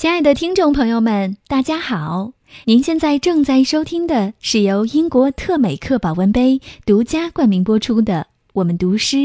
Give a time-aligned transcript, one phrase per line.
[0.00, 2.32] 亲爱的听众朋友们，大家好！
[2.64, 8.22] 您现在正在收听的是由英国特美克保温杯独家冠名播出的
[8.54, 9.16] 《我们读诗》。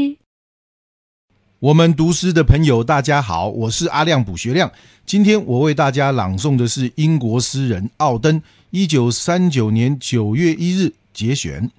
[1.60, 4.70] 我们读诗的朋友，大家好，我是阿亮卜学亮。
[5.06, 11.70] 今天我为大家朗诵的是英国诗人奥登一九三九年九月一日节选。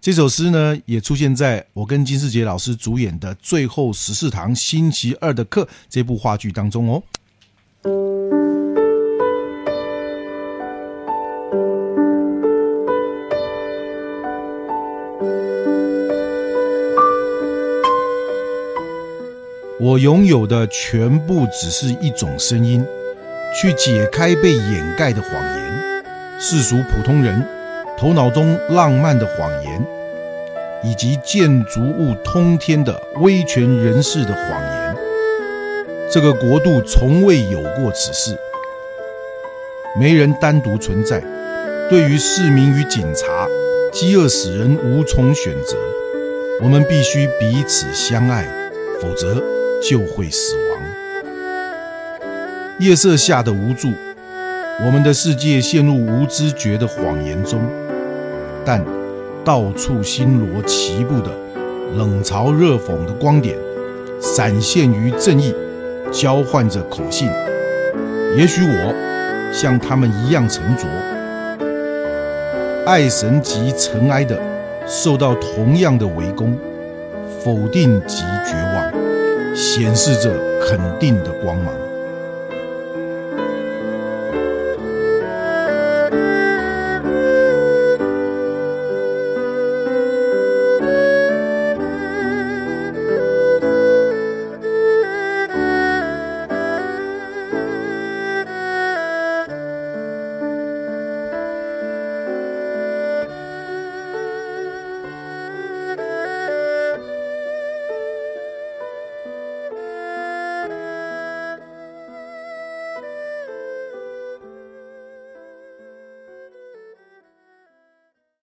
[0.00, 7.02] 这首诗呢，也出现在我跟金世杰老师主演的《最后十四堂星期二的课》这部话剧当中哦。
[19.82, 22.84] 我拥有的全部只是一种声音，
[23.58, 26.04] 去解开被掩盖的谎言，
[26.38, 27.42] 世俗普通人
[27.96, 29.82] 头脑中浪漫的谎言，
[30.84, 34.96] 以及建筑物通天的威权人士的谎言。
[36.10, 38.36] 这个国度从未有过此事，
[39.98, 41.22] 没人单独存在。
[41.88, 43.48] 对于市民与警察，
[43.90, 45.74] 饥饿使人无从选择。
[46.62, 48.44] 我们必须彼此相爱，
[49.00, 49.42] 否则。
[49.80, 50.82] 就会死亡。
[52.78, 53.88] 夜色下的无助，
[54.84, 57.60] 我们的世界陷入无知觉的谎言中，
[58.64, 58.84] 但
[59.44, 61.30] 到处星罗棋布的
[61.96, 63.56] 冷嘲热讽的光点，
[64.20, 65.54] 闪现于正义，
[66.10, 67.28] 交换着口信。
[68.36, 70.86] 也许我像他们一样沉着，
[72.86, 74.40] 爱神及尘埃的
[74.86, 76.56] 受到同样的围攻，
[77.44, 79.09] 否定及绝望。
[79.62, 81.89] 显示着肯定的光芒。